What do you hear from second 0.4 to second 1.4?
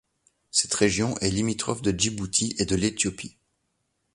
Cette région est